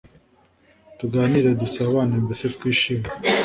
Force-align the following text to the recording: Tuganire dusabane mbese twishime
Tuganire 0.97 1.49
dusabane 1.61 2.15
mbese 2.23 2.45
twishime 2.55 3.07